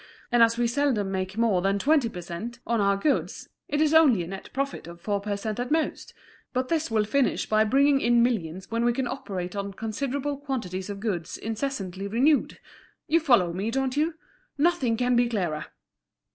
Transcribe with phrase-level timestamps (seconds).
[0.31, 3.93] and as we seldom make more than twenty per cent, on our goods, it is
[3.93, 6.15] only a net profit of four per cent at most;
[6.53, 10.89] but this will finish by bringing in millions when we can operate on considerable quantities
[10.89, 12.57] of goods incessantly renewed.
[13.07, 14.15] You follow me, don't you?
[14.57, 15.67] nothing can be clearer."